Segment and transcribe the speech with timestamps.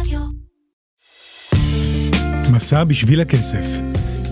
[0.00, 0.20] רדיו.
[2.52, 3.66] מסע בשביל הכסף.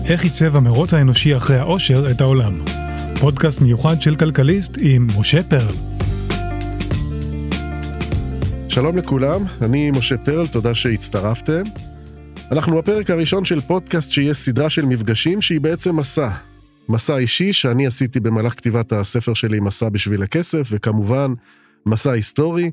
[0.05, 2.61] איך עיצב המרוץ האנושי אחרי העושר את העולם.
[3.19, 5.75] פודקאסט מיוחד של כלכליסט עם משה פרל.
[8.69, 11.63] שלום לכולם, אני משה פרל, תודה שהצטרפתם.
[12.51, 16.29] אנחנו בפרק הראשון של פודקאסט שיהיה סדרה של מפגשים שהיא בעצם מסע.
[16.89, 21.33] מסע אישי שאני עשיתי במהלך כתיבת הספר שלי, מסע בשביל הכסף, וכמובן,
[21.85, 22.71] מסע היסטורי.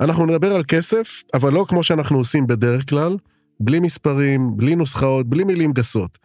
[0.00, 3.16] אנחנו נדבר על כסף, אבל לא כמו שאנחנו עושים בדרך כלל,
[3.60, 6.18] בלי מספרים, בלי נוסחאות, בלי מילים גסות.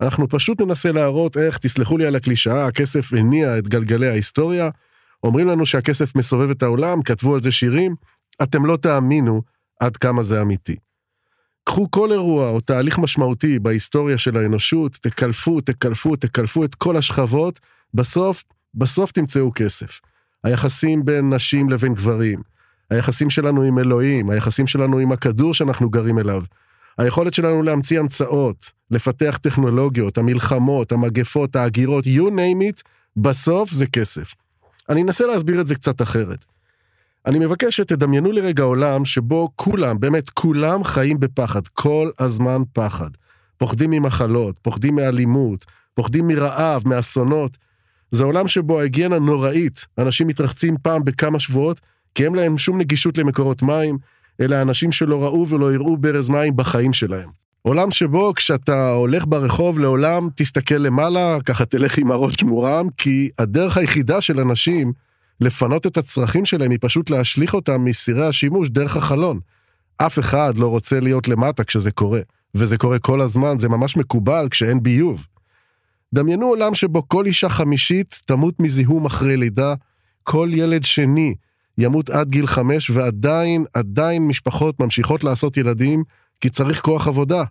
[0.00, 4.70] אנחנו פשוט ננסה להראות איך, תסלחו לי על הקלישאה, הכסף הניע את גלגלי ההיסטוריה.
[5.22, 7.94] אומרים לנו שהכסף מסובב את העולם, כתבו על זה שירים,
[8.42, 9.42] אתם לא תאמינו
[9.80, 10.76] עד כמה זה אמיתי.
[11.64, 17.60] קחו כל אירוע או תהליך משמעותי בהיסטוריה של האנושות, תקלפו, תקלפו, תקלפו את כל השכבות,
[17.94, 18.44] בסוף,
[18.74, 20.00] בסוף תמצאו כסף.
[20.44, 22.42] היחסים בין נשים לבין גברים,
[22.90, 26.42] היחסים שלנו עם אלוהים, היחסים שלנו עם הכדור שאנחנו גרים אליו,
[26.98, 32.82] היכולת שלנו להמציא המצאות, לפתח טכנולוגיות, המלחמות, המגפות, ההגירות, you name it,
[33.16, 34.34] בסוף זה כסף.
[34.88, 36.44] אני אנסה להסביר את זה קצת אחרת.
[37.26, 43.10] אני מבקש שתדמיינו לרגע עולם שבו כולם, באמת כולם חיים בפחד, כל הזמן פחד.
[43.56, 47.56] פוחדים ממחלות, פוחדים מאלימות, פוחדים מרעב, מאסונות.
[48.10, 51.80] זה עולם שבו ההיגיינה נוראית, אנשים מתרחצים פעם בכמה שבועות,
[52.14, 53.98] כי אין להם שום נגישות למקורות מים,
[54.40, 57.28] אלא אנשים שלא ראו ולא יראו ברז מים בחיים שלהם.
[57.62, 63.76] עולם שבו כשאתה הולך ברחוב לעולם תסתכל למעלה, ככה תלך עם הראש מורם, כי הדרך
[63.76, 64.92] היחידה של אנשים
[65.40, 69.40] לפנות את הצרכים שלהם היא פשוט להשליך אותם מסירי השימוש דרך החלון.
[69.96, 72.20] אף אחד לא רוצה להיות למטה כשזה קורה,
[72.54, 75.26] וזה קורה כל הזמן, זה ממש מקובל כשאין ביוב.
[76.14, 79.74] דמיינו עולם שבו כל אישה חמישית תמות מזיהום אחרי לידה,
[80.22, 81.34] כל ילד שני
[81.80, 86.02] ימות עד גיל חמש, ועדיין, עדיין משפחות ממשיכות לעשות ילדים,
[86.40, 87.44] כי צריך כוח עבודה.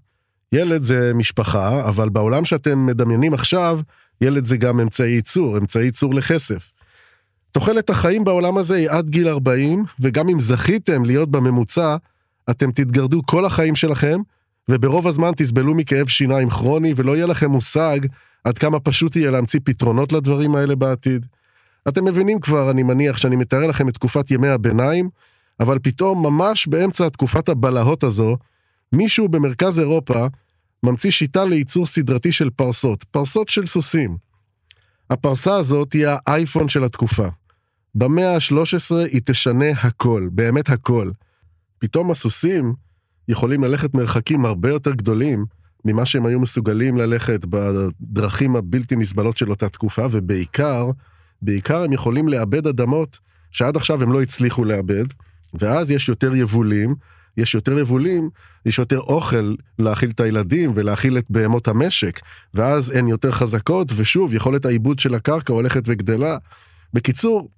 [0.54, 3.80] ילד זה משפחה, אבל בעולם שאתם מדמיינים עכשיו,
[4.22, 6.72] ילד זה גם אמצעי ייצור, אמצעי ייצור לכסף.
[7.52, 11.96] תוחלת החיים בעולם הזה היא עד גיל 40, וגם אם זכיתם להיות בממוצע,
[12.50, 14.20] אתם תתגרדו כל החיים שלכם,
[14.70, 18.00] וברוב הזמן תסבלו מכאב שיניים כרוני, ולא יהיה לכם מושג
[18.44, 21.26] עד כמה פשוט יהיה להמציא פתרונות לדברים האלה בעתיד.
[21.88, 25.10] אתם מבינים כבר, אני מניח, שאני מתאר לכם את תקופת ימי הביניים,
[25.60, 28.38] אבל פתאום, ממש באמצע תקופת הבלהות הזו,
[28.94, 30.28] מישהו במרכז אירופה
[30.84, 34.18] ממציא שיטה לייצור סדרתי של פרסות, פרסות של סוסים.
[35.10, 37.28] הפרסה הזאת היא האייפון של התקופה.
[37.96, 41.12] במאה ה-13 היא תשנה הכל, באמת הכל.
[41.80, 42.74] פתאום הסוסים
[43.28, 45.46] יכולים ללכת מרחקים הרבה יותר גדולים
[45.86, 50.90] ממה שהם היו מסוגלים ללכת בדרכים הבלתי נסבלות של אותה תקופה, ובעיקר,
[51.42, 53.20] בעיקר הם יכולים לאבד אדמות
[53.52, 55.06] שעד עכשיו הם לא הצליחו לאבד,
[55.54, 56.96] ואז יש יותר יבולים,
[57.38, 58.30] יש יותר יבולים,
[58.66, 62.20] יש יותר אוכל להאכיל את הילדים ולהאכיל את בהמות המשק,
[62.54, 66.38] ואז הן יותר חזקות, ושוב, יכולת העיבוד של הקרקע הולכת וגדלה.
[66.94, 67.50] בקיצור,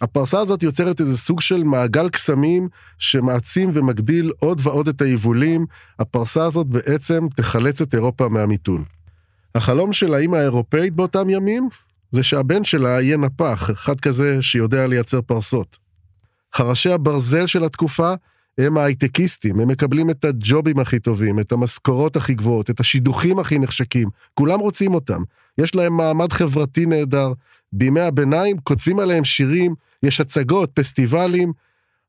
[0.00, 2.68] הפרסה הזאת יוצרת איזה סוג של מעגל קסמים
[2.98, 5.66] שמעצים ומגדיל עוד ועוד את היבולים.
[5.98, 8.84] הפרסה הזאת בעצם תחלץ את אירופה מהמיתון.
[9.54, 11.68] החלום של האימא האירופאית באותם ימים
[12.10, 15.78] זה שהבן שלה יהיה נפח, אחד כזה שיודע לייצר פרסות.
[16.54, 18.14] חרשי הברזל של התקופה
[18.58, 23.58] הם ההייטקיסטים, הם מקבלים את הג'ובים הכי טובים, את המשכורות הכי גבוהות, את השידוכים הכי
[23.58, 25.22] נחשקים, כולם רוצים אותם.
[25.58, 27.32] יש להם מעמד חברתי נהדר.
[27.72, 31.52] בימי הביניים כותבים עליהם שירים, יש הצגות, פסטיבלים.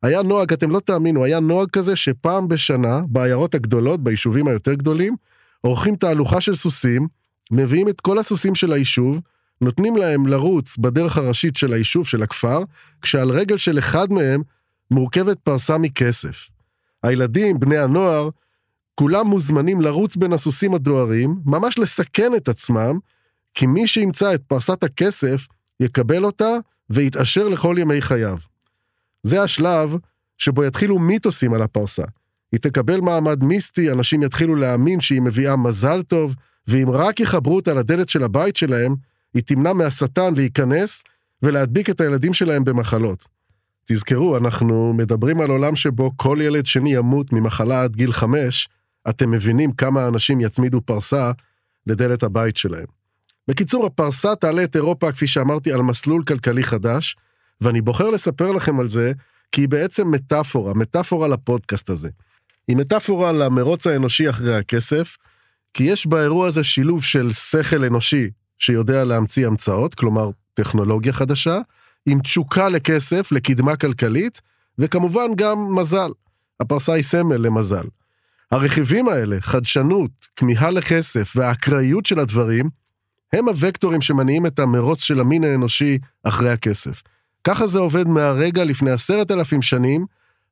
[0.04, 5.16] היה נוהג, אתם לא תאמינו, היה נוהג כזה שפעם בשנה, בעיירות הגדולות, ביישובים היותר גדולים,
[5.62, 7.08] עורכים תהלוכה של סוסים,
[7.52, 9.22] מביאים את כל הסוסים של היישוב,
[9.62, 12.60] נותנים להם לרוץ בדרך הראשית של היישוב, של הכפר,
[13.02, 14.42] כשעל רגל של אחד מהם
[14.92, 16.50] מורכבת פרסה מכסף.
[17.04, 18.30] הילדים, בני הנוער,
[18.96, 23.00] כולם מוזמנים לרוץ בין הסוסים הדוהרים, ממש לסכן את עצמם,
[23.54, 25.48] כי מי שימצא את פרסת הכסף,
[25.80, 26.52] יקבל אותה
[26.90, 28.38] ויתעשר לכל ימי חייו.
[29.24, 29.96] זה השלב
[30.38, 32.04] שבו יתחילו מיתוסים על הפרסה.
[32.52, 36.36] היא תקבל מעמד מיסטי, אנשים יתחילו להאמין שהיא מביאה מזל טוב,
[36.68, 38.96] ואם רק יחברו אותה לדלת של הבית שלהם,
[39.34, 41.04] היא תמנע מהשטן להיכנס
[41.44, 43.26] ולהדביק את הילדים שלהם במחלות.
[43.86, 48.70] תזכרו, אנחנו מדברים על עולם שבו כל ילד שני ימות ממחלה עד גיל חמש,
[49.10, 51.32] אתם מבינים כמה אנשים יצמידו פרסה
[51.88, 52.86] לדלת הבית שלהם.
[53.48, 57.16] בקיצור, הפרסה תעלה את אירופה, כפי שאמרתי, על מסלול כלכלי חדש,
[57.62, 59.12] ואני בוחר לספר לכם על זה,
[59.52, 62.10] כי היא בעצם מטאפורה, מטאפורה לפודקאסט הזה.
[62.68, 65.18] היא מטאפורה למרוץ האנושי אחרי הכסף,
[65.74, 68.30] כי יש באירוע הזה שילוב של שכל אנושי
[68.62, 71.60] שיודע להמציא המצאות, כלומר טכנולוגיה חדשה,
[72.06, 74.42] עם תשוקה לכסף, לקדמה כלכלית,
[74.78, 76.12] וכמובן גם מזל.
[76.60, 77.86] הפרסה היא סמל למזל.
[78.52, 82.70] הרכיבים האלה, חדשנות, כמיהה לכסף והאקראיות של הדברים,
[83.34, 87.04] הם הוקטורים שמניעים את המרוץ של המין האנושי אחרי הכסף.
[87.44, 90.06] ככה זה עובד מהרגע לפני עשרת אלפים שנים,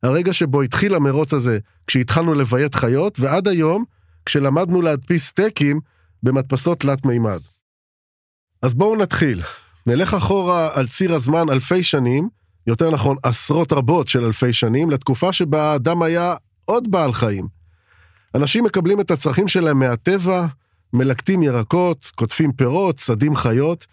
[0.03, 3.83] הרגע שבו התחיל המרוץ הזה כשהתחלנו לביית חיות, ועד היום,
[4.25, 5.79] כשלמדנו להדפיס סטייקים
[6.23, 7.39] במדפסות תלת מימד.
[8.61, 9.41] אז בואו נתחיל.
[9.85, 12.29] נלך אחורה על ציר הזמן אלפי שנים,
[12.67, 16.35] יותר נכון עשרות רבות של אלפי שנים, לתקופה שבה האדם היה
[16.65, 17.47] עוד בעל חיים.
[18.35, 20.45] אנשים מקבלים את הצרכים שלהם מהטבע,
[20.93, 23.87] מלקטים ירקות, קוטפים פירות, שדים חיות.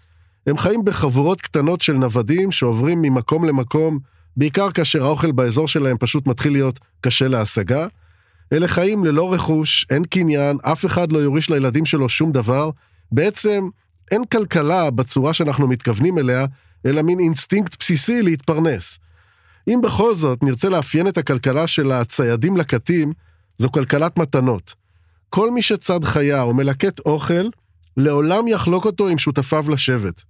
[0.47, 3.99] הם חיים בחבורות קטנות של נוודים שעוברים ממקום למקום,
[4.37, 7.87] בעיקר כאשר האוכל באזור שלהם פשוט מתחיל להיות קשה להשגה.
[8.53, 12.71] אלה חיים ללא רכוש, אין קניין, אף אחד לא יוריש לילדים שלו שום דבר.
[13.13, 13.69] בעצם
[14.11, 16.47] אין כלכלה בצורה שאנחנו מתכוונים אליה,
[16.87, 18.99] אלא מין אינסטינקט בסיסי להתפרנס.
[19.69, 23.13] אם בכל זאת נרצה לאפיין את הכלכלה של הציידים לקטים,
[23.59, 24.75] זו כלכלת מתנות.
[25.31, 27.49] כל מי שצד חיה או מלקט אוכל,
[27.97, 30.23] לעולם יחלוק אותו עם שותפיו לשבט.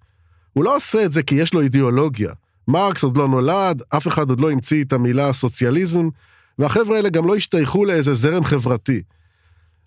[0.53, 2.31] הוא לא עושה את זה כי יש לו אידיאולוגיה.
[2.69, 6.09] מרקס עוד לא נולד, אף אחד עוד לא המציא את המילה סוציאליזם,
[6.59, 9.03] והחבר'ה האלה גם לא השתייכו לאיזה זרם חברתי.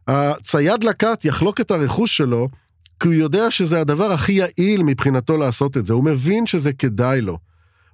[0.08, 2.50] הצייד לקט יחלוק את הרכוש שלו,
[3.00, 7.22] כי הוא יודע שזה הדבר הכי יעיל מבחינתו לעשות את זה, הוא מבין שזה כדאי
[7.22, 7.38] לו.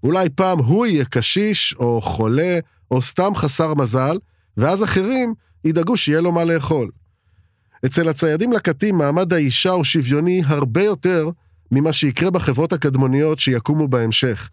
[0.04, 2.60] אולי פעם הוא יהיה קשיש, או חולה,
[2.92, 4.18] או סתם חסר מזל,
[4.58, 5.34] ואז אחרים
[5.66, 6.90] ידאגו שיהיה לו מה לאכול.
[7.86, 11.30] אצל הציידים לקטים מעמד האישה הוא שוויוני הרבה יותר
[11.72, 14.50] ממה שיקרה בחברות הקדמוניות שיקומו בהמשך.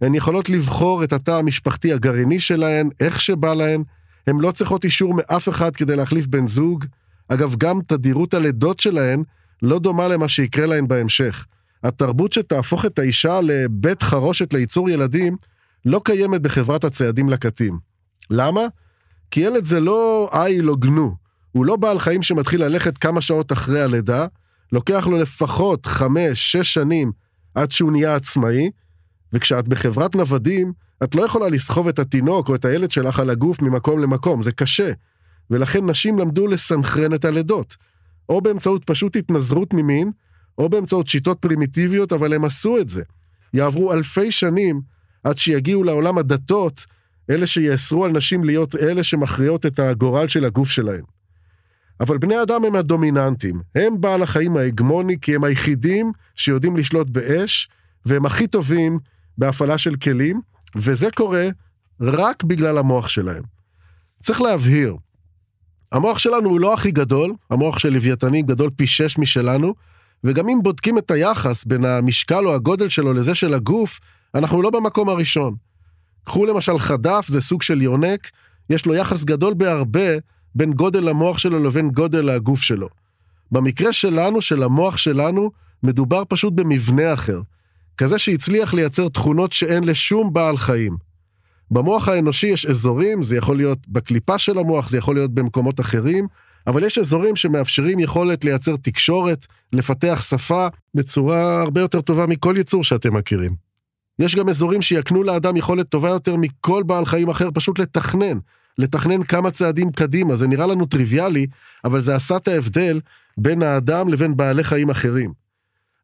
[0.00, 3.82] הן יכולות לבחור את התא המשפחתי הגרעיני שלהן, איך שבא להן,
[4.26, 6.84] הן לא צריכות אישור מאף אחד כדי להחליף בן זוג.
[7.28, 9.22] אגב, גם תדירות הלידות שלהן
[9.62, 11.44] לא דומה למה שיקרה להן בהמשך.
[11.84, 15.36] התרבות שתהפוך את האישה לבית חרושת לייצור ילדים
[15.84, 17.78] לא קיימת בחברת הציידים לקטים.
[18.30, 18.60] למה?
[19.30, 21.14] כי ילד זה לא איל או גנו.
[21.52, 24.26] הוא לא בעל חיים שמתחיל ללכת כמה שעות אחרי הלידה,
[24.72, 27.12] לוקח לו לפחות חמש, שש שנים
[27.54, 28.70] עד שהוא נהיה עצמאי,
[29.32, 30.72] וכשאת בחברת נוודים,
[31.04, 34.52] את לא יכולה לסחוב את התינוק או את הילד שלך על הגוף ממקום למקום, זה
[34.52, 34.92] קשה.
[35.50, 37.76] ולכן נשים למדו לסנכרן את הלידות.
[38.28, 40.10] או באמצעות פשוט התנזרות ממין,
[40.58, 43.02] או באמצעות שיטות פרימיטיביות, אבל הם עשו את זה.
[43.54, 44.80] יעברו אלפי שנים
[45.24, 46.86] עד שיגיעו לעולם הדתות,
[47.30, 51.04] אלה שיאסרו על נשים להיות אלה שמכריעות את הגורל של הגוף שלהם.
[52.00, 57.68] אבל בני אדם הם הדומיננטים, הם בעל החיים ההגמוני כי הם היחידים שיודעים לשלוט באש,
[58.06, 58.98] והם הכי טובים
[59.38, 60.40] בהפעלה של כלים,
[60.76, 61.48] וזה קורה
[62.00, 63.42] רק בגלל המוח שלהם.
[64.22, 64.96] צריך להבהיר,
[65.94, 69.74] המוח שלנו הוא לא הכי גדול, המוח של לוויתנים גדול פי שש משלנו,
[70.24, 74.00] וגם אם בודקים את היחס בין המשקל או הגודל שלו לזה של הגוף,
[74.34, 75.54] אנחנו לא במקום הראשון.
[76.24, 78.30] קחו למשל חדף, זה סוג של יונק,
[78.70, 80.18] יש לו יחס גדול בהרבה
[80.54, 82.88] בין גודל המוח שלו לבין גודל הגוף שלו.
[83.52, 85.50] במקרה שלנו, של המוח שלנו,
[85.82, 87.40] מדובר פשוט במבנה אחר.
[87.98, 90.96] כזה שהצליח לייצר תכונות שאין לשום בעל חיים.
[91.74, 96.26] במוח האנושי יש אזורים, זה יכול להיות בקליפה של המוח, זה יכול להיות במקומות אחרים,
[96.66, 102.84] אבל יש אזורים שמאפשרים יכולת לייצר תקשורת, לפתח שפה, בצורה הרבה יותר טובה מכל יצור
[102.84, 103.54] שאתם מכירים.
[104.18, 108.38] יש גם אזורים שיקנו לאדם יכולת טובה יותר מכל בעל חיים אחר פשוט לתכנן,
[108.78, 111.46] לתכנן כמה צעדים קדימה, זה נראה לנו טריוויאלי,
[111.84, 113.00] אבל זה עשה את ההבדל
[113.38, 115.32] בין האדם לבין בעלי חיים אחרים.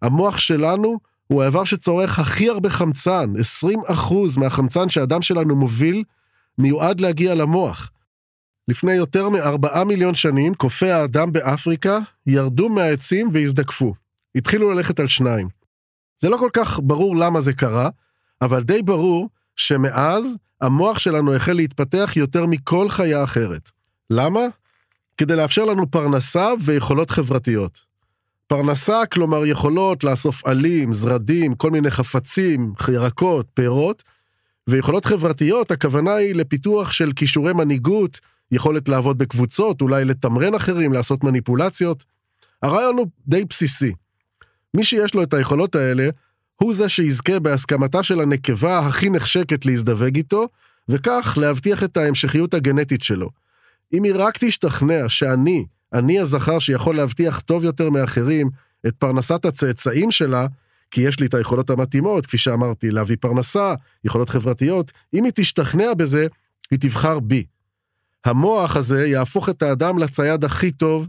[0.02, 0.98] המוח שלנו
[1.32, 3.32] הוא האיבר שצורך הכי הרבה חמצן,
[3.88, 3.90] 20%
[4.36, 6.04] מהחמצן שהאדם שלנו מוביל,
[6.58, 7.90] מיועד להגיע למוח.
[8.68, 13.94] לפני יותר מארבעה מיליון שנים, קופי האדם באפריקה ירדו מהעצים והזדקפו.
[14.34, 15.48] התחילו ללכת על שניים.
[16.18, 17.88] זה לא כל כך ברור למה זה קרה,
[18.42, 23.70] אבל די ברור שמאז המוח שלנו החל להתפתח יותר מכל חיה אחרת.
[24.10, 24.40] למה?
[25.16, 27.89] כדי לאפשר לנו פרנסה ויכולות חברתיות.
[28.50, 34.02] פרנסה, כלומר יכולות לאסוף עלים, זרדים, כל מיני חפצים, ירקות, פירות,
[34.66, 38.20] ויכולות חברתיות, הכוונה היא לפיתוח של כישורי מנהיגות,
[38.52, 42.04] יכולת לעבוד בקבוצות, אולי לתמרן אחרים, לעשות מניפולציות.
[42.62, 43.92] הרעיון הוא די בסיסי.
[44.74, 46.08] מי שיש לו את היכולות האלה,
[46.56, 50.46] הוא זה שיזכה בהסכמתה של הנקבה הכי נחשקת להזדווג איתו,
[50.88, 53.30] וכך להבטיח את ההמשכיות הגנטית שלו.
[53.92, 58.50] אם היא רק תשתכנע שאני, אני הזכר שיכול להבטיח טוב יותר מאחרים
[58.86, 60.46] את פרנסת הצאצאים שלה,
[60.90, 65.94] כי יש לי את היכולות המתאימות, כפי שאמרתי, להביא פרנסה, יכולות חברתיות, אם היא תשתכנע
[65.94, 66.26] בזה,
[66.70, 67.44] היא תבחר בי.
[68.24, 71.08] המוח הזה יהפוך את האדם לצייד הכי טוב,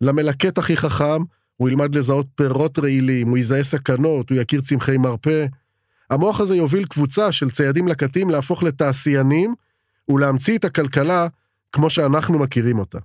[0.00, 1.22] למלקט הכי חכם,
[1.56, 5.46] הוא ילמד לזהות פירות רעילים, הוא יזהה סכנות, הוא יכיר צמחי מרפא.
[6.10, 9.54] המוח הזה יוביל קבוצה של ציידים לקטים להפוך לתעשיינים,
[10.08, 11.26] ולהמציא את הכלכלה
[11.72, 12.98] כמו שאנחנו מכירים אותה.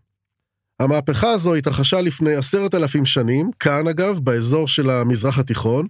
[0.80, 5.88] המהפכה הזו התרחשה לפני עשרת אלפים שנים, כאן אגב, באזור של המזרח התיכון,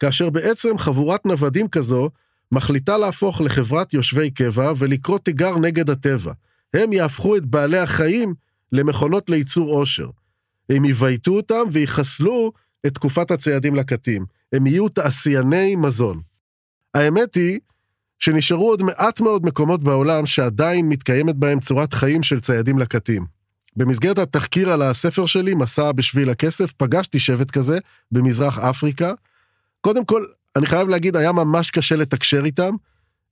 [0.00, 2.10] כאשר בעצם חבורת נוודים כזו
[2.52, 6.32] מחליטה להפוך לחברת יושבי קבע ולקרוא תיגר נגד הטבע.
[6.74, 8.34] הם יהפכו את בעלי החיים
[8.72, 10.08] למכונות לייצור עושר.
[10.70, 12.52] הם יבייתו אותם ויחסלו
[12.86, 14.24] את תקופת הציידים לקטים.
[14.52, 16.20] הם יהיו תעשייני מזון.
[16.94, 17.60] האמת היא
[18.18, 23.39] שנשארו עוד מעט מאוד מקומות בעולם שעדיין מתקיימת בהם צורת חיים של ציידים לקטים.
[23.76, 27.78] במסגרת התחקיר על הספר שלי, מסע בשביל הכסף, פגשתי שבט כזה
[28.12, 29.12] במזרח אפריקה.
[29.80, 30.24] קודם כל,
[30.56, 32.74] אני חייב להגיד, היה ממש קשה לתקשר איתם.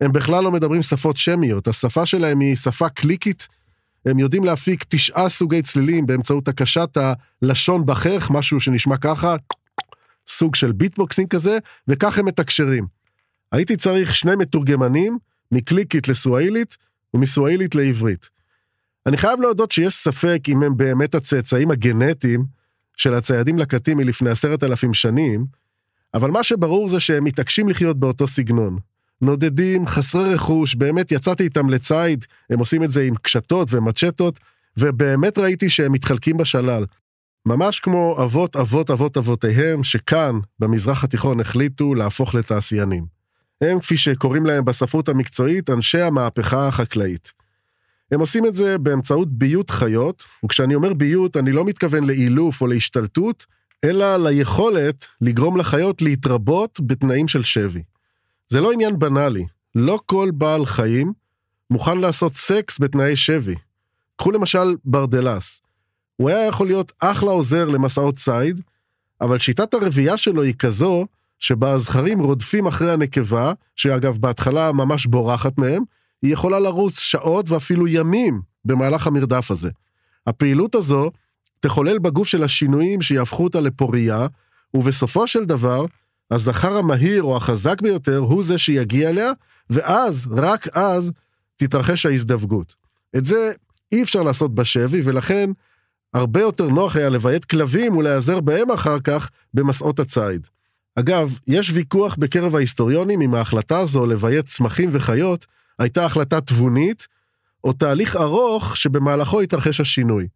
[0.01, 3.49] הם בכלל לא מדברים שפות שמיות, השפה שלהם היא שפה קליקית.
[4.07, 6.97] הם יודעים להפיק תשעה סוגי צלילים באמצעות הקשת
[7.43, 9.37] הלשון בחך, משהו שנשמע ככה,
[10.29, 12.87] סוג של beatboxing כזה, וכך הם מתקשרים.
[13.53, 15.19] הייתי צריך שני מתורגמנים,
[15.53, 16.77] מקליקית לסואילית
[17.15, 18.31] ומסואילית לעברית.
[19.09, 22.45] אני חייב להודות שיש ספק אם הם באמת הצאצאים הגנטיים
[22.97, 25.47] של הציידים לקטים מלפני עשרת אלפים שנים,
[26.15, 28.79] אבל מה שברור זה שהם מתעקשים לחיות באותו סגנון.
[29.21, 34.41] נודדים, חסרי רכוש, באמת יצאתי איתם לציד, הם עושים את זה עם קשתות ומצ'טות,
[34.77, 36.85] ובאמת ראיתי שהם מתחלקים בשלל.
[37.47, 43.07] ממש כמו אבות אבות אבות אבותיהם, שכאן, במזרח התיכון, החליטו להפוך לתעשיינים.
[43.61, 47.38] הם, כפי שקוראים להם בספרות המקצועית, אנשי המהפכה החקלאית.
[48.13, 52.67] הם עושים את זה באמצעות ביות חיות, וכשאני אומר ביות, אני לא מתכוון לאילוף או
[52.67, 53.47] להשתלטות,
[53.85, 57.83] אלא ליכולת לגרום לחיות להתרבות בתנאים של שבי.
[58.49, 61.13] זה לא עניין בנאלי, לא כל בעל חיים
[61.71, 63.55] מוכן לעשות סקס בתנאי שבי.
[64.17, 65.63] קחו למשל ברדלס.
[66.17, 68.61] הוא היה יכול להיות אחלה עוזר למסעות ציד,
[69.21, 71.07] אבל שיטת הרבייה שלו היא כזו,
[71.39, 75.83] שבה הזכרים רודפים אחרי הנקבה, שאגב בהתחלה ממש בורחת מהם,
[76.23, 79.71] היא יכולה לרוץ שעות ואפילו ימים במהלך המרדף הזה.
[80.27, 81.11] הפעילות הזו
[81.61, 84.27] תחולל בגוף של השינויים שיהפכו אותה לפוריה,
[84.75, 85.85] ובסופו של דבר,
[86.31, 89.31] הזכר המהיר או החזק ביותר הוא זה שיגיע אליה,
[89.71, 91.13] ואז, רק אז,
[91.57, 92.75] תתרחש ההזדווגות.
[93.17, 93.53] את זה
[93.93, 95.51] אי אפשר לעשות בשבי, ולכן
[96.15, 100.47] הרבה יותר נוח היה לביית כלבים ולהיעזר בהם אחר כך במסעות הציד.
[100.97, 105.47] אגב, יש ויכוח בקרב ההיסטוריונים אם ההחלטה הזו לביית צמחים וחיות
[105.79, 107.07] הייתה החלטה תבונית,
[107.65, 110.29] או תהליך ארוך שבמהלכו התרחש השינוי.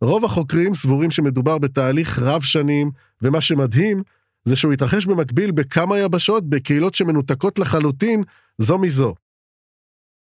[0.00, 2.90] רוב החוקרים סבורים שמדובר בתהליך רב שנים,
[3.22, 4.02] ומה שמדהים
[4.44, 8.22] זה שהוא התרחש במקביל בכמה יבשות בקהילות שמנותקות לחלוטין
[8.58, 9.14] זו מזו.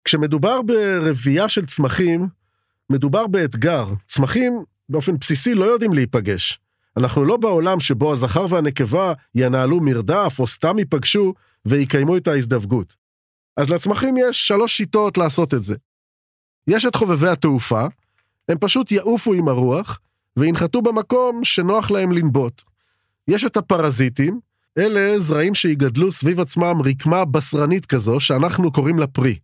[0.04, 2.28] כשמדובר ברבייה של צמחים,
[2.90, 3.87] מדובר באתגר.
[4.06, 6.60] צמחים באופן בסיסי לא יודעים להיפגש.
[6.96, 11.34] אנחנו לא בעולם שבו הזכר והנקבה ינהלו מרדף או סתם ייפגשו
[11.66, 12.96] ויקיימו את ההזדווגות.
[13.59, 15.77] אז לצמחים יש שלוש שיטות לעשות את זה.
[16.69, 17.87] יש את חובבי התעופה,
[18.49, 19.99] הם פשוט יעופו עם הרוח,
[20.37, 22.62] וינחתו במקום שנוח להם לנבוט.
[23.29, 24.41] יש את הפרזיטים,
[24.79, 29.38] אלה זרעים שיגדלו סביב עצמם רקמה בשרנית כזו, שאנחנו קוראים לה פרי.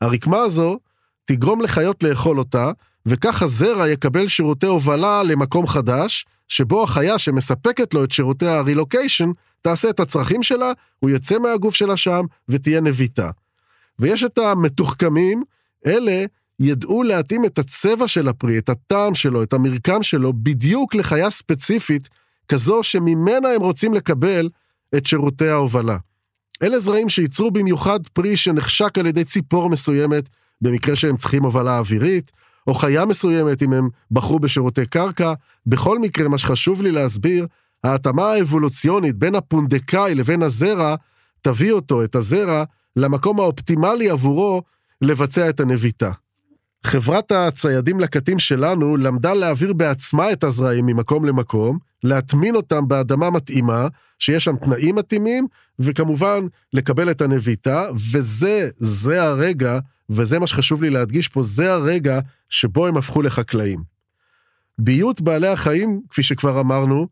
[0.00, 0.78] הרקמה הזו
[1.24, 2.70] תגרום לחיות לאכול אותה,
[3.06, 9.90] וכך הזרע יקבל שירותי הובלה למקום חדש, שבו החיה שמספקת לו את שירותי הרילוקיישן, תעשה
[9.90, 13.30] את הצרכים שלה, הוא יצא מהגוף שלה שם, ותהיה נביטה.
[13.98, 15.42] ויש את המתוחכמים,
[15.86, 16.24] אלה
[16.60, 22.08] ידעו להתאים את הצבע של הפרי, את הטעם שלו, את המרקם שלו, בדיוק לחיה ספציפית,
[22.48, 24.48] כזו שממנה הם רוצים לקבל
[24.96, 25.96] את שירותי ההובלה.
[26.62, 30.28] אלה זרעים שייצרו במיוחד פרי שנחשק על ידי ציפור מסוימת,
[30.60, 32.32] במקרה שהם צריכים הובלה אווירית,
[32.66, 35.32] או חיה מסוימת אם הם בחרו בשירותי קרקע.
[35.66, 37.46] בכל מקרה, מה שחשוב לי להסביר,
[37.84, 40.94] ההתאמה האבולוציונית בין הפונדקאי לבין הזרע,
[41.40, 42.64] תביא אותו, את הזרע,
[42.96, 44.62] למקום האופטימלי עבורו
[45.02, 46.12] לבצע את הנביטה.
[46.84, 53.88] חברת הציידים לקטים שלנו למדה להעביר בעצמה את הזרעים ממקום למקום, להטמין אותם באדמה מתאימה,
[54.18, 55.46] שיש שם תנאים מתאימים,
[55.78, 59.78] וכמובן לקבל את הנביטה, וזה, זה הרגע,
[60.10, 63.82] וזה מה שחשוב לי להדגיש פה, זה הרגע שבו הם הפכו לחקלאים.
[64.78, 67.06] ביות בעלי החיים, כפי שכבר אמרנו,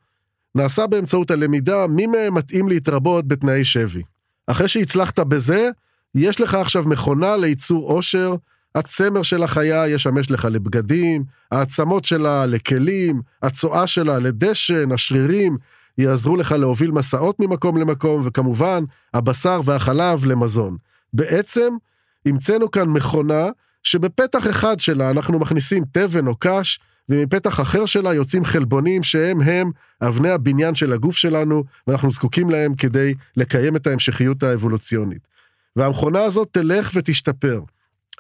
[0.55, 4.03] נעשה באמצעות הלמידה מי מהם מתאים להתרבות בתנאי שבי.
[4.47, 5.71] אחרי שהצלחת בזה,
[6.15, 8.35] יש לך עכשיו מכונה לייצור עושר,
[8.75, 15.57] הצמר של החיה ישמש לך לבגדים, העצמות שלה לכלים, הצואה שלה לדשן, השרירים
[15.99, 18.85] יעזרו לך להוביל מסעות ממקום למקום, וכמובן,
[19.15, 20.77] הבשר והחלב למזון.
[21.13, 21.77] בעצם,
[22.27, 23.47] המצאנו כאן מכונה
[23.83, 29.71] שבפתח אחד שלה אנחנו מכניסים תבן או קש, ומפתח אחר שלה יוצאים חלבונים שהם הם
[30.03, 35.29] אבני הבניין של הגוף שלנו, ואנחנו זקוקים להם כדי לקיים את ההמשכיות האבולוציונית.
[35.77, 37.61] והמכונה הזאת תלך ותשתפר.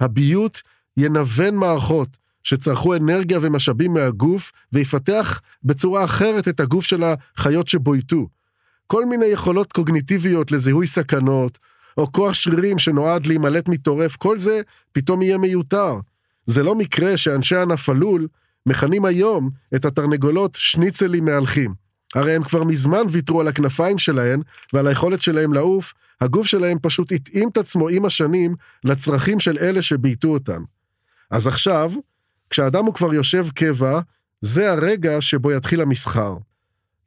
[0.01, 0.59] הביוט
[0.97, 2.09] ינוון מערכות
[2.43, 8.29] שצרכו אנרגיה ומשאבים מהגוף, ויפתח בצורה אחרת את הגוף של החיות שבויתו.
[8.87, 11.59] כל מיני יכולות קוגניטיביות לזיהוי סכנות,
[11.99, 14.61] או כוח שרירים שנועד להימלט מטורף, כל זה
[14.93, 15.95] פתאום יהיה מיותר.
[16.47, 18.29] זה לא מקרה שאנשי ענף הלול
[18.67, 21.75] מכנים היום את התרנגולות שניצלים מהלכים.
[22.15, 24.41] הרי הם כבר מזמן ויתרו על הכנפיים שלהם
[24.73, 28.55] ועל היכולת שלהם לעוף, הגוף שלהם פשוט התאים את עצמו עם השנים
[28.85, 30.63] לצרכים של אלה שבייתו אותם.
[31.31, 31.93] אז עכשיו,
[32.51, 34.01] כשאדם הוא כבר יושב קבע,
[34.41, 36.37] זה הרגע שבו יתחיל המסחר.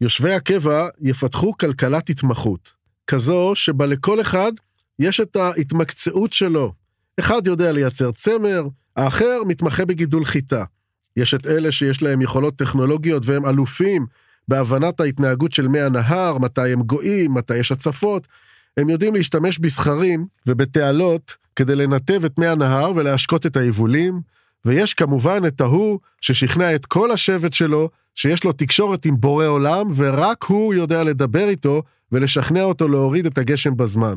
[0.01, 2.73] יושבי הקבע יפתחו כלכלת התמחות,
[3.07, 4.51] כזו שבה לכל אחד
[4.99, 6.73] יש את ההתמקצעות שלו.
[7.19, 10.63] אחד יודע לייצר צמר, האחר מתמחה בגידול חיטה.
[11.19, 14.05] יש את אלה שיש להם יכולות טכנולוגיות והם אלופים
[14.47, 18.27] בהבנת ההתנהגות של מי הנהר, מתי הם גואים, מתי יש הצפות.
[18.77, 24.21] הם יודעים להשתמש בסכרים ובתעלות כדי לנתב את מי הנהר ולהשקות את היבולים,
[24.65, 29.87] ויש כמובן את ההוא ששכנע את כל השבט שלו שיש לו תקשורת עם בורא עולם,
[29.95, 34.15] ורק הוא יודע לדבר איתו ולשכנע אותו להוריד את הגשם בזמן.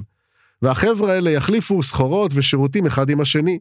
[0.63, 3.59] והחבר'ה האלה יחליפו סחורות ושירותים אחד עם השני.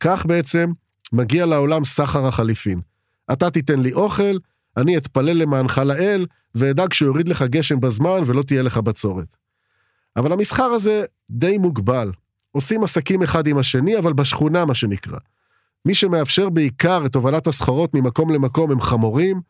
[0.00, 0.72] כך בעצם
[1.12, 2.80] מגיע לעולם סחר החליפין.
[3.32, 4.36] אתה תיתן לי אוכל,
[4.76, 9.36] אני אתפלל למענך לאל, ואדאג שיוריד לך גשם בזמן ולא תהיה לך בצורת.
[10.16, 12.12] אבל המסחר הזה די מוגבל.
[12.52, 15.18] עושים עסקים אחד עם השני, אבל בשכונה, מה שנקרא.
[15.86, 19.40] מי שמאפשר בעיקר את הובלת הסחורות ממקום למקום הם חמורים,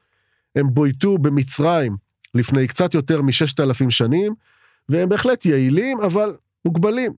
[0.57, 1.97] הם בויתו במצרים
[2.35, 4.35] לפני קצת יותר מששת אלפים שנים,
[4.88, 7.12] והם בהחלט יעילים, אבל מוגבלים.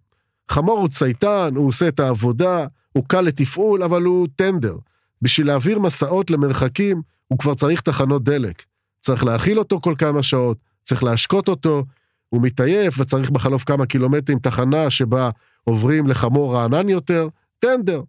[0.50, 4.76] חמור הוא צייתן, הוא עושה את העבודה, הוא קל לתפעול, אבל הוא טנדר.
[5.22, 8.62] בשביל להעביר מסעות למרחקים, הוא כבר צריך תחנות דלק.
[9.00, 11.84] צריך להאכיל אותו כל כמה שעות, צריך להשקות אותו,
[12.28, 15.30] הוא מתעייף וצריך בחלוף כמה קילומטרים תחנה שבה
[15.64, 18.02] עוברים לחמור רענן יותר, טנדר.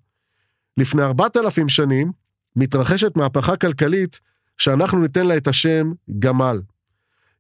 [0.78, 2.12] לפני ארבעת אלפים שנים
[2.56, 4.20] מתרחשת מהפכה כלכלית
[4.58, 6.62] שאנחנו ניתן לה את השם גמל.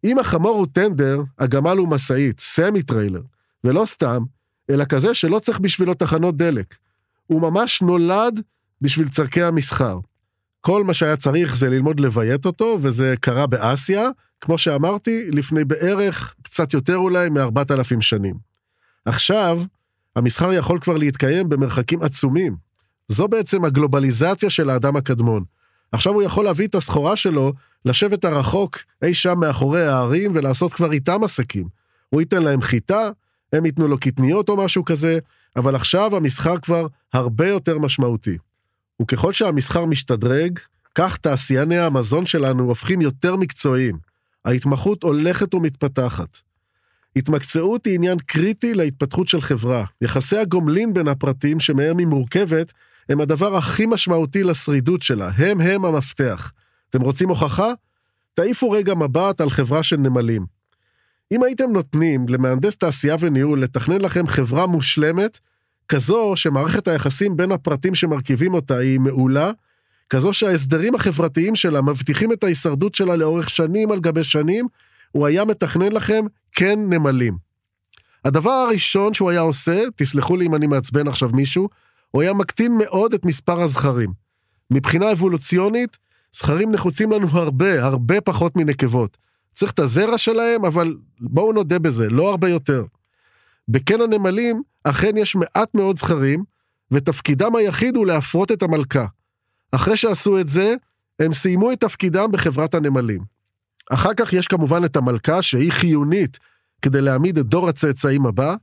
[0.03, 3.21] אם החמור הוא טנדר, הגמל הוא משאית, סמי טריילר,
[3.63, 4.23] ולא סתם,
[4.69, 6.75] אלא כזה שלא צריך בשבילו תחנות דלק.
[7.27, 8.41] הוא ממש נולד
[8.81, 9.99] בשביל צורכי המסחר.
[10.61, 14.09] כל מה שהיה צריך זה ללמוד לביית אותו, וזה קרה באסיה,
[14.41, 18.35] כמו שאמרתי, לפני בערך, קצת יותר אולי, מארבעת אלפים שנים.
[19.05, 19.61] עכשיו,
[20.15, 22.55] המסחר יכול כבר להתקיים במרחקים עצומים.
[23.07, 25.43] זו בעצם הגלובליזציה של האדם הקדמון.
[25.91, 27.53] עכשיו הוא יכול להביא את הסחורה שלו,
[27.85, 31.67] לשבת הרחוק אי שם מאחורי הערים ולעשות כבר איתם עסקים.
[32.09, 33.09] הוא ייתן להם חיטה,
[33.55, 35.19] הם ייתנו לו קטניות או משהו כזה,
[35.55, 38.37] אבל עכשיו המסחר כבר הרבה יותר משמעותי.
[39.01, 40.59] וככל שהמסחר משתדרג,
[40.95, 43.97] כך תעשייני המזון שלנו הופכים יותר מקצועיים.
[44.45, 46.39] ההתמחות הולכת ומתפתחת.
[47.15, 49.85] התמקצעות היא עניין קריטי להתפתחות של חברה.
[50.01, 52.71] יחסי הגומלין בין הפרטים שמהם היא מורכבת,
[53.09, 55.31] הם הדבר הכי משמעותי לשרידות שלה.
[55.37, 56.51] הם הם המפתח.
[56.89, 57.71] אתם רוצים הוכחה?
[58.33, 60.54] תעיפו רגע מבט על חברה של נמלים.
[61.31, 65.39] אם הייתם נותנים למהנדס תעשייה וניהול לתכנן לכם חברה מושלמת,
[65.87, 69.51] כזו שמערכת היחסים בין הפרטים שמרכיבים אותה היא מעולה,
[70.09, 74.67] כזו שההסדרים החברתיים שלה מבטיחים את ההישרדות שלה לאורך שנים על גבי שנים,
[75.11, 77.37] הוא היה מתכנן לכם כן נמלים.
[78.25, 81.69] הדבר הראשון שהוא היה עושה, תסלחו לי אם אני מעצבן עכשיו מישהו,
[82.11, 84.09] הוא היה מקטין מאוד את מספר הזכרים.
[84.71, 85.97] מבחינה אבולוציונית,
[86.35, 89.17] זכרים נחוצים לנו הרבה, הרבה פחות מנקבות.
[89.55, 92.85] צריך את הזרע שלהם, אבל בואו נודה בזה, לא הרבה יותר.
[93.67, 96.43] בקן הנמלים, אכן יש מעט מאוד זכרים,
[96.91, 99.05] ותפקידם היחיד הוא להפרות את המלכה.
[99.71, 100.73] אחרי שעשו את זה,
[101.19, 103.21] הם סיימו את תפקידם בחברת הנמלים.
[103.89, 106.39] אחר כך יש כמובן את המלכה, שהיא חיונית
[106.81, 108.55] כדי להעמיד את דור הצאצאים הבא,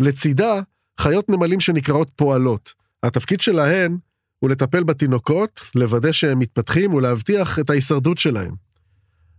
[0.00, 0.60] לצידה
[1.00, 2.74] חיות נמלים שנקראות פועלות.
[3.02, 3.96] התפקיד שלהן
[4.38, 8.54] הוא לטפל בתינוקות, לוודא שהם מתפתחים ולהבטיח את ההישרדות שלהם.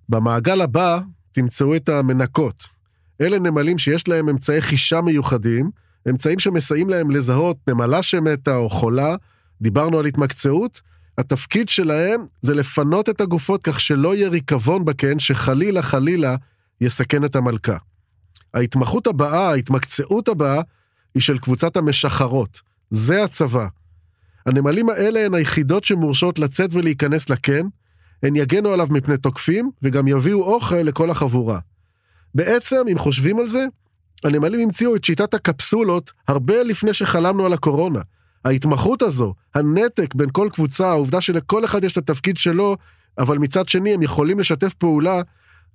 [0.10, 1.00] במעגל הבא
[1.32, 2.68] תמצאו את המנקות.
[3.22, 5.70] אלה נמלים שיש להם אמצעי חישה מיוחדים,
[6.10, 9.16] אמצעים שמסייעים להם לזהות נמלה שמתה או חולה,
[9.62, 10.82] דיברנו על התמקצעות,
[11.18, 16.36] התפקיד שלהם זה לפנות את הגופות כך שלא יהיה ריקבון בקן שחלילה חלילה
[16.82, 17.78] יסכן את המלכה.
[18.54, 20.62] ההתמחות הבאה, ההתמקצעות הבאה,
[21.16, 22.62] היא של קבוצת המשחרות.
[22.92, 23.68] זה הצבא.
[24.46, 27.68] הנמלים האלה הן היחידות שמורשות לצאת ולהיכנס לקן,
[28.26, 31.60] הן יגנו עליו מפני תוקפים, וגם יביאו אוכל לכל החבורה.
[32.36, 33.66] בעצם, אם חושבים על זה,
[34.24, 38.00] הנמלים המציאו את שיטת הקפסולות הרבה לפני שחלמנו על הקורונה.
[38.46, 42.78] ההתמחות הזו, הנתק בין כל קבוצה, העובדה שלכל אחד יש את התפקיד שלו,
[43.18, 45.22] אבל מצד שני הם יכולים לשתף פעולה,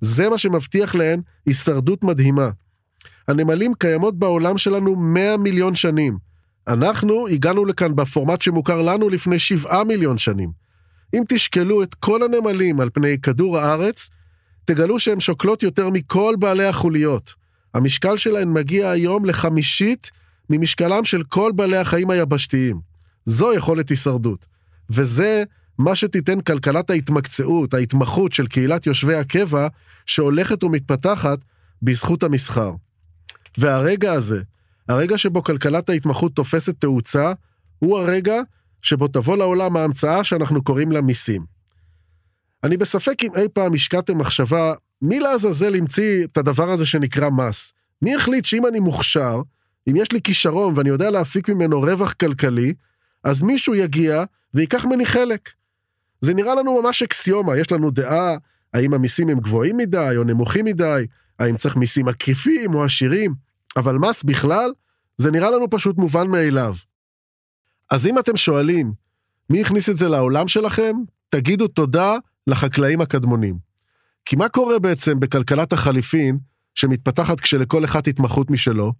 [0.01, 2.49] זה מה שמבטיח להן הישרדות מדהימה.
[3.27, 6.17] הנמלים קיימות בעולם שלנו 100 מיליון שנים.
[6.67, 10.60] אנחנו הגענו לכאן בפורמט שמוכר לנו לפני שבעה מיליון שנים.
[11.13, 14.09] אם תשקלו את כל הנמלים על פני כדור הארץ,
[14.65, 17.33] תגלו שהן שוקלות יותר מכל בעלי החוליות.
[17.73, 20.11] המשקל שלהן מגיע היום לחמישית
[20.49, 22.79] ממשקלם של כל בעלי החיים היבשתיים.
[23.25, 24.47] זו יכולת הישרדות.
[24.89, 25.43] וזה
[25.77, 29.67] מה שתיתן כלכלת ההתמקצעות, ההתמחות של קהילת יושבי הקבע,
[30.05, 31.39] שהולכת ומתפתחת
[31.81, 32.71] בזכות המסחר.
[33.57, 34.41] והרגע הזה,
[34.89, 37.33] הרגע שבו כלכלת ההתמחות תופסת תאוצה,
[37.79, 38.41] הוא הרגע
[38.81, 41.45] שבו תבוא לעולם ההמצאה שאנחנו קוראים לה מיסים.
[42.63, 47.73] אני בספק אם אי פעם השקעתם מחשבה, מי לעזאזל המציא את הדבר הזה שנקרא מס?
[48.01, 49.41] מי החליט שאם אני מוכשר,
[49.89, 52.73] אם יש לי כישרון ואני יודע להפיק ממנו רווח כלכלי,
[53.23, 55.49] אז מישהו יגיע וייקח ממני חלק.
[56.21, 58.37] זה נראה לנו ממש אקסיומה, יש לנו דעה
[58.73, 61.05] האם המיסים הם גבוהים מדי או נמוכים מדי,
[61.39, 63.33] האם צריך מיסים עקיפים או עשירים,
[63.77, 64.71] אבל מס בכלל,
[65.17, 66.75] זה נראה לנו פשוט מובן מאליו.
[67.91, 68.93] אז אם אתם שואלים,
[69.49, 70.95] מי הכניס את זה לעולם שלכם?
[71.29, 72.15] תגידו תודה
[72.47, 73.57] לחקלאים הקדמונים.
[74.25, 76.37] כי מה קורה בעצם בכלכלת החליפין,
[76.75, 78.93] שמתפתחת כשלכל אחד התמחות משלו?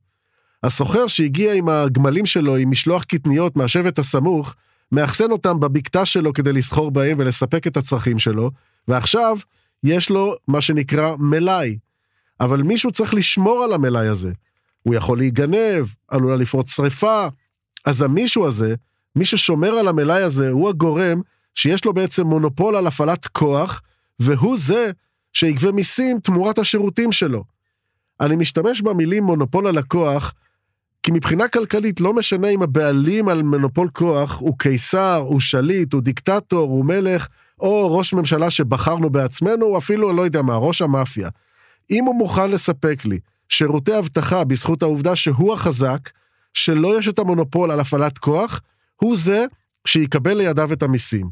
[0.63, 4.56] הסוחר שהגיע עם הגמלים שלו עם משלוח קטניות מהשבט הסמוך,
[4.91, 8.51] מאחסן אותם בבקתה שלו כדי לסחור בהם ולספק את הצרכים שלו,
[8.88, 9.38] ועכשיו
[9.84, 11.77] יש לו מה שנקרא מלאי.
[12.39, 14.32] אבל מישהו צריך לשמור על המלאי הזה.
[14.84, 17.27] הוא יכול להיגנב, עלולה לפרוץ שרפה.
[17.86, 18.76] אז המישהו הזה,
[19.15, 21.22] מי ששומר על המלאי הזה, הוא הגורם
[21.56, 23.82] שיש לו בעצם מונופול על הפעלת כוח,
[24.20, 24.91] והוא זה
[25.34, 27.44] שיגבה מיסים תמורת השירותים שלו.
[28.20, 30.34] אני משתמש במילים מונופול על הכוח,
[31.04, 36.02] כי מבחינה כלכלית לא משנה אם הבעלים על מונופול כוח הוא קיסר, הוא שליט, הוא
[36.02, 37.28] דיקטטור, הוא מלך,
[37.60, 41.30] או ראש ממשלה שבחרנו בעצמנו, או אפילו, לא יודע מה, ראש המאפיה.
[41.91, 46.10] אם הוא מוכן לספק לי שירותי אבטחה בזכות העובדה שהוא החזק,
[46.54, 48.62] שלא יש את המונופול על הפעלת כוח,
[48.96, 49.46] הוא זה
[49.88, 51.30] שיקבל לידיו את המיסים.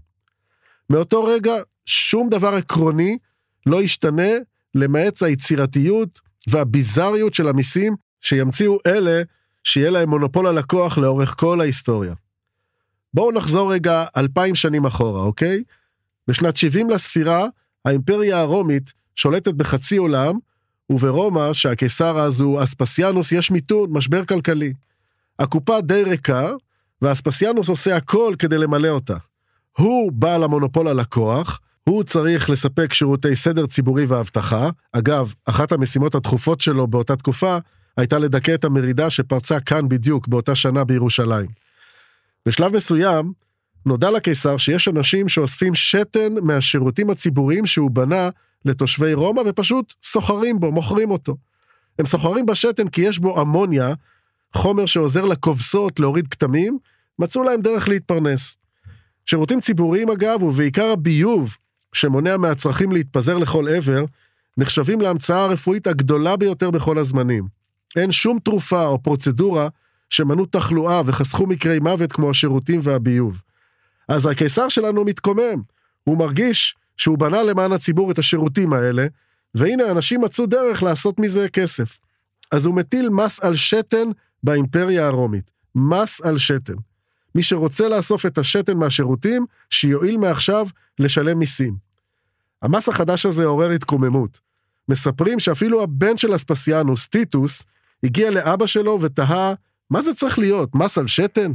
[0.89, 1.53] מאותו רגע,
[1.85, 3.17] שום דבר עקרוני
[3.65, 4.31] לא ישתנה,
[4.75, 9.21] למעט היצירתיות והביזריות של המיסים שימציאו אלה
[9.63, 12.13] שיהיה להם מונופול על הכוח לאורך כל ההיסטוריה.
[13.13, 15.63] בואו נחזור רגע אלפיים שנים אחורה, אוקיי?
[16.27, 17.47] בשנת 70 לספירה,
[17.85, 20.37] האימפריה הרומית שולטת בחצי עולם,
[20.89, 24.73] וברומא, שהקיסר אז הוא אספסיאנוס, יש מיתון, משבר כלכלי.
[25.39, 26.49] הקופה די ריקה,
[27.01, 29.17] ואספסיאנוס עושה הכל כדי למלא אותה.
[29.77, 34.69] הוא בעל המונופול על הכוח, הוא צריך לספק שירותי סדר ציבורי ואבטחה.
[34.93, 37.57] אגב, אחת המשימות הדחופות שלו באותה תקופה
[37.97, 41.47] הייתה לדכא את המרידה שפרצה כאן בדיוק באותה שנה בירושלים.
[42.45, 43.33] בשלב מסוים,
[43.85, 48.29] נודע לקיסר שיש אנשים שאוספים שתן מהשירותים הציבוריים שהוא בנה
[48.65, 51.35] לתושבי רומא ופשוט סוחרים בו, מוכרים אותו.
[51.99, 53.93] הם סוחרים בשתן כי יש בו אמוניה,
[54.53, 56.77] חומר שעוזר לכובסות להוריד כתמים,
[57.19, 58.57] מצאו להם דרך להתפרנס.
[59.25, 61.57] שירותים ציבוריים אגב, ובעיקר הביוב,
[61.93, 64.05] שמונע מהצרכים להתפזר לכל עבר,
[64.57, 67.47] נחשבים להמצאה הרפואית הגדולה ביותר בכל הזמנים.
[67.95, 69.67] אין שום תרופה או פרוצדורה
[70.09, 73.41] שמנעו תחלואה וחסכו מקרי מוות כמו השירותים והביוב.
[74.07, 75.61] אז הקיסר שלנו מתקומם,
[76.03, 79.07] הוא מרגיש שהוא בנה למען הציבור את השירותים האלה,
[79.55, 81.99] והנה אנשים מצאו דרך לעשות מזה כסף.
[82.51, 84.07] אז הוא מטיל מס על שתן
[84.43, 85.51] באימפריה הרומית.
[85.75, 86.73] מס על שתן.
[87.35, 90.67] מי שרוצה לאסוף את השתן מהשירותים, שיועיל מעכשיו
[90.99, 91.75] לשלם מיסים.
[92.61, 94.39] המס החדש הזה עורר התקוממות.
[94.89, 97.65] מספרים שאפילו הבן של אספסיאנוס, טיטוס,
[98.03, 99.53] הגיע לאבא שלו ותהה,
[99.89, 101.51] מה זה צריך להיות, מס על שתן?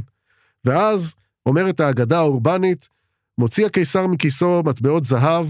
[0.65, 2.89] ואז, אומרת האגדה האורבנית,
[3.37, 5.47] מוציא הקיסר מכיסו מטבעות זהב,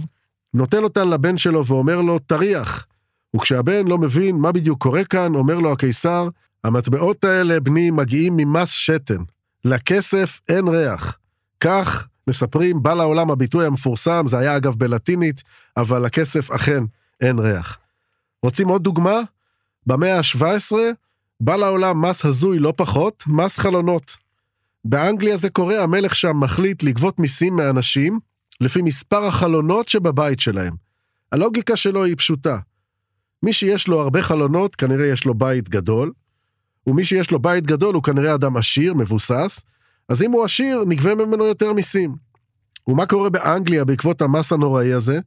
[0.54, 2.86] נותן אותן לבן שלו ואומר לו, תריח.
[3.36, 6.28] וכשהבן לא מבין מה בדיוק קורה כאן, אומר לו הקיסר,
[6.66, 9.24] המטבעות האלה, בני, מגיעים ממס שתן.
[9.66, 11.18] לכסף אין ריח.
[11.60, 15.44] כך, מספרים, בא לעולם הביטוי המפורסם, זה היה אגב בלטינית,
[15.78, 16.84] אבל לכסף אכן
[17.22, 17.78] אין ריח.
[18.44, 19.20] רוצים עוד דוגמה?
[19.88, 20.76] במאה ה-17
[21.40, 24.18] בא לעולם מס הזוי לא פחות, מס חלונות.
[24.86, 28.20] באנגליה זה קורה, המלך שם מחליט לגבות מיסים מאנשים
[28.62, 30.74] לפי מספר החלונות שבבית שלהם.
[31.32, 32.60] הלוגיקה שלו היא פשוטה.
[33.44, 36.12] מי שיש לו הרבה חלונות, כנראה יש לו בית גדול,
[36.88, 39.64] ומי שיש לו בית גדול הוא כנראה אדם עשיר, מבוסס,
[40.10, 42.16] אז אם הוא עשיר, נגבה ממנו יותר מיסים.
[42.88, 45.20] ומה קורה באנגליה בעקבות המס הנוראי הזה?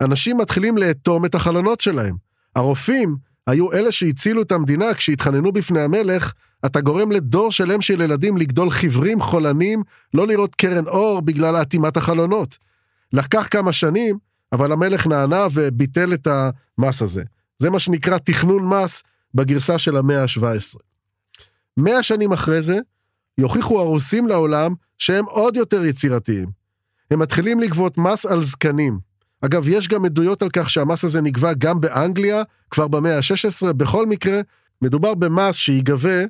[0.00, 2.16] אנשים מתחילים לאטום את החלונות שלהם.
[2.56, 6.32] הרופאים היו אלה שהצילו את המדינה כשהתחננו בפני המלך,
[6.66, 9.82] אתה גורם לדור שלם של ילדים לגדול חיוורים, חולנים,
[10.14, 12.58] לא לראות קרן אור בגלל אטימת החלונות.
[13.12, 14.18] לקח כמה שנים,
[14.52, 16.28] אבל המלך נענה וביטל את
[16.78, 17.22] המס הזה.
[17.58, 19.02] זה מה שנקרא תכנון מס
[19.34, 20.89] בגרסה של המאה ה-17.
[21.76, 22.78] מאה שנים אחרי זה,
[23.38, 26.48] יוכיחו הרוסים לעולם שהם עוד יותר יצירתיים.
[27.10, 28.98] הם מתחילים לגבות מס על זקנים.
[29.40, 33.72] אגב, יש גם עדויות על כך שהמס הזה נגבה גם באנגליה, כבר במאה ה-16.
[33.72, 34.40] בכל מקרה,
[34.82, 36.24] מדובר במס שיגבה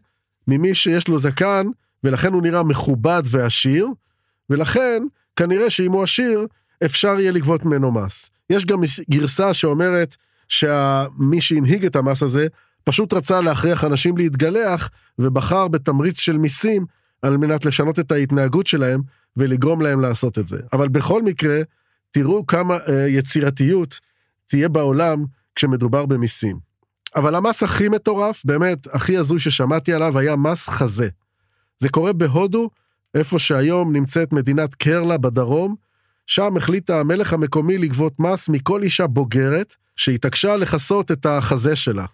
[0.49, 1.67] ממי שיש לו זקן,
[2.05, 3.87] ולכן הוא נראה מכובד ועשיר,
[4.51, 5.03] ולכן,
[5.37, 6.47] כנראה שאם הוא עשיר,
[6.85, 8.31] אפשר יהיה לגבות ממנו מס.
[8.51, 10.17] יש גם גרסה שאומרת
[10.49, 12.47] שמי שהנהיג את המס הזה,
[12.85, 16.87] פשוט רצה להכריח אנשים להתגלח, ובחר בתמריץ של מיסים
[17.23, 19.01] על מנת לשנות את ההתנהגות שלהם
[19.37, 20.59] ולגרום להם לעשות את זה.
[20.73, 21.61] אבל בכל מקרה,
[22.11, 24.01] תראו כמה אה, יצירתיות
[24.47, 26.59] תהיה בעולם כשמדובר במיסים.
[27.17, 31.09] אבל המס הכי מטורף, באמת, הכי הזוי ששמעתי עליו, היה מס חזה.
[31.79, 32.71] זה קורה בהודו,
[33.15, 35.75] איפה שהיום נמצאת מדינת קרלה בדרום,
[36.27, 42.05] שם החליט המלך המקומי לגבות מס מכל אישה בוגרת, שהתעקשה לכסות את החזה שלה.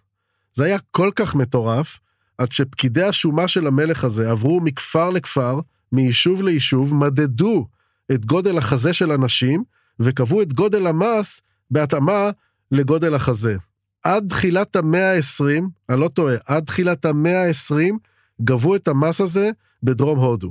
[0.56, 1.98] זה היה כל כך מטורף,
[2.38, 5.60] עד שפקידי השומה של המלך הזה עברו מכפר לכפר,
[5.92, 7.66] מיישוב ליישוב, מדדו
[8.12, 9.64] את גודל החזה של הנשים,
[10.00, 11.40] וקבעו את גודל המס
[11.70, 12.30] בהתאמה
[12.72, 13.56] לגודל החזה.
[14.02, 17.94] עד תחילת המאה ה-20, אני לא טועה, עד תחילת המאה ה-20,
[18.42, 19.50] גבו את המס הזה
[19.82, 20.50] בדרום הודו.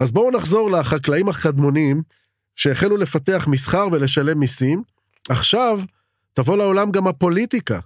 [0.00, 2.02] אז בואו נחזור לחקלאים הקדמונים,
[2.56, 4.82] שהחלו לפתח מסחר ולשלם מיסים.
[5.28, 5.80] עכשיו,
[6.32, 7.80] תבוא לעולם גם הפוליטיקה.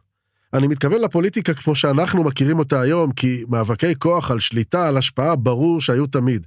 [0.55, 5.37] אני מתכוון לפוליטיקה כמו שאנחנו מכירים אותה היום, כי מאבקי כוח על שליטה, על השפעה,
[5.37, 6.47] ברור שהיו תמיד.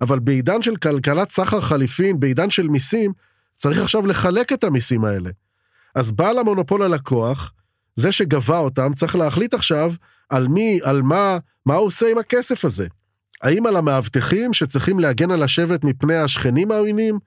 [0.00, 3.12] אבל בעידן של כלכלת סחר חליפין, בעידן של מיסים,
[3.56, 5.30] צריך עכשיו לחלק את המיסים האלה.
[5.94, 7.52] אז בעל המונופול על הכוח,
[7.94, 9.92] זה שגבה אותם, צריך להחליט עכשיו
[10.28, 12.86] על מי, על מה, מה הוא עושה עם הכסף הזה.
[13.42, 17.18] האם על המאבטחים שצריכים להגן על השבט מפני השכנים העוינים?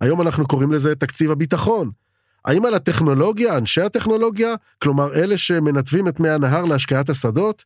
[0.00, 1.90] היום אנחנו קוראים לזה תקציב הביטחון.
[2.48, 7.64] האם על הטכנולוגיה, אנשי הטכנולוגיה, כלומר אלה שמנתבים את מי הנהר להשקיית השדות?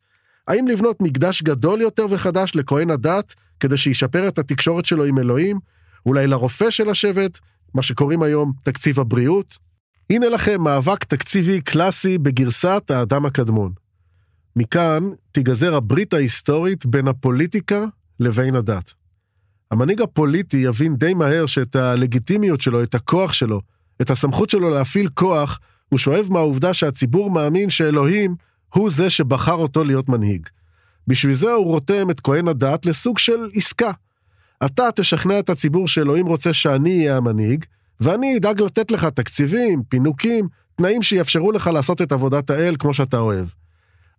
[0.48, 5.58] האם לבנות מקדש גדול יותר וחדש לכהן הדת, כדי שישפר את התקשורת שלו עם אלוהים?
[6.06, 7.38] אולי לרופא של השבט,
[7.74, 9.58] מה שקוראים היום תקציב הבריאות?
[10.10, 13.72] הנה לכם מאבק תקציבי קלאסי בגרסת האדם הקדמון.
[14.56, 17.84] מכאן תיגזר הברית ההיסטורית בין הפוליטיקה
[18.20, 18.94] לבין הדת.
[19.70, 23.60] המנהיג הפוליטי יבין די מהר שאת הלגיטימיות שלו, את הכוח שלו,
[24.02, 28.34] את הסמכות שלו להפעיל כוח, הוא שואב מהעובדה שהציבור מאמין שאלוהים
[28.74, 30.48] הוא זה שבחר אותו להיות מנהיג.
[31.06, 33.90] בשביל זה הוא רותם את כהן הדת לסוג של עסקה.
[34.64, 37.64] אתה תשכנע את הציבור שאלוהים רוצה שאני אהיה המנהיג,
[38.00, 43.18] ואני אדאג לתת לך תקציבים, פינוקים, תנאים שיאפשרו לך לעשות את עבודת האל כמו שאתה
[43.18, 43.46] אוהב.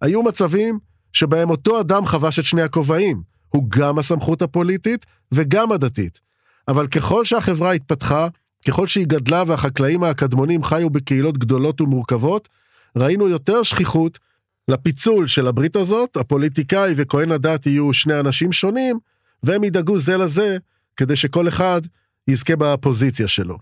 [0.01, 0.79] היו מצבים
[1.13, 6.19] שבהם אותו אדם חבש את שני הכובעים, הוא גם הסמכות הפוליטית וגם הדתית.
[6.67, 8.27] אבל ככל שהחברה התפתחה,
[8.67, 12.49] ככל שהיא גדלה והחקלאים הקדמונים חיו בקהילות גדולות ומורכבות,
[12.95, 14.19] ראינו יותר שכיחות
[14.67, 18.99] לפיצול של הברית הזאת, הפוליטיקאי וכהן הדת יהיו שני אנשים שונים,
[19.43, 20.57] והם ידאגו זה לזה
[20.97, 21.81] כדי שכל אחד
[22.27, 23.57] יזכה בפוזיציה שלו.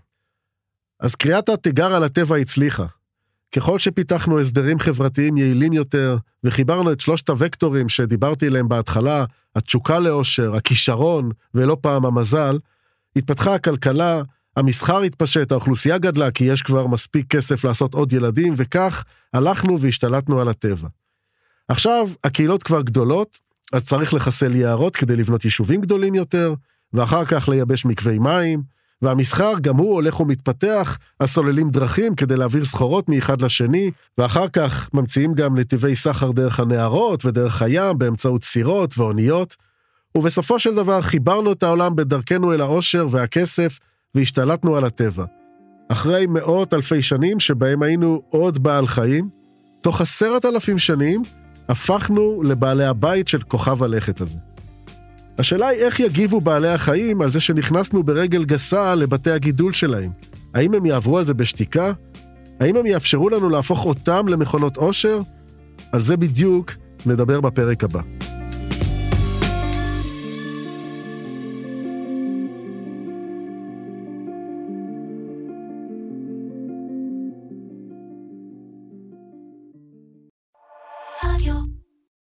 [1.00, 2.86] אז קריאת התיגר על הטבע הצליחה.
[3.54, 9.24] ככל שפיתחנו הסדרים חברתיים יעילים יותר, וחיברנו את שלושת הוקטורים שדיברתי עליהם בהתחלה,
[9.56, 12.58] התשוקה לאושר, הכישרון, ולא פעם המזל,
[13.16, 14.22] התפתחה הכלכלה,
[14.56, 20.40] המסחר התפשט, האוכלוסייה גדלה כי יש כבר מספיק כסף לעשות עוד ילדים, וכך הלכנו והשתלטנו
[20.40, 20.88] על הטבע.
[21.68, 23.38] עכשיו, הקהילות כבר גדולות,
[23.72, 26.54] אז צריך לחסל יערות כדי לבנות יישובים גדולים יותר,
[26.92, 28.62] ואחר כך לייבש מקווי מים,
[29.02, 34.90] והמסחר גם הוא הולך ומתפתח, אז סוללים דרכים כדי להעביר סחורות מאחד לשני, ואחר כך
[34.94, 39.56] ממציאים גם נתיבי סחר דרך הנהרות ודרך הים באמצעות סירות ואוניות,
[40.14, 43.78] ובסופו של דבר חיברנו את העולם בדרכנו אל העושר והכסף,
[44.14, 45.24] והשתלטנו על הטבע.
[45.88, 49.28] אחרי מאות אלפי שנים שבהם היינו עוד בעל חיים,
[49.80, 51.22] תוך עשרת אלפים שנים
[51.68, 54.38] הפכנו לבעלי הבית של כוכב הלכת הזה.
[55.38, 60.10] השאלה היא איך יגיבו בעלי החיים על זה שנכנסנו ברגל גסה לבתי הגידול שלהם.
[60.54, 61.92] האם הם יעברו על זה בשתיקה?
[62.60, 65.20] האם הם יאפשרו לנו להפוך אותם למכונות עושר?
[65.92, 66.72] על זה בדיוק
[67.06, 68.00] נדבר בפרק הבא.